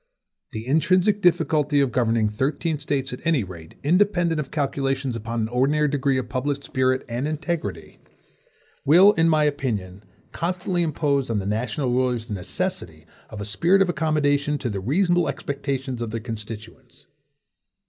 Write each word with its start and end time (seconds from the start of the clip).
The 0.51 0.65
intrinsic 0.65 1.21
difficulty 1.21 1.79
of 1.79 1.91
governing 1.91 2.27
THIRTEEN 2.27 2.79
STATES 2.79 3.13
at 3.13 3.19
any 3.23 3.43
rate, 3.43 3.75
independent 3.83 4.39
of 4.39 4.49
calculations 4.49 5.15
upon 5.15 5.41
an 5.41 5.47
ordinary 5.49 5.87
degree 5.89 6.17
of 6.17 6.27
public 6.27 6.63
spirit 6.63 7.05
and 7.07 7.27
integrity, 7.27 7.99
will, 8.83 9.11
in 9.13 9.29
my 9.29 9.43
opinion 9.43 10.03
constantly 10.31 10.81
impose 10.81 11.29
on 11.29 11.37
the 11.37 11.45
national 11.45 11.91
rulers 11.91 12.25
the 12.25 12.33
necessity 12.33 13.05
of 13.29 13.41
a 13.41 13.45
spirit 13.45 13.83
of 13.83 13.89
accommodation 13.89 14.57
to 14.57 14.71
the 14.71 14.79
reasonable 14.79 15.29
expectations 15.29 16.01
of 16.01 16.09
their 16.09 16.19
constituents. 16.19 17.05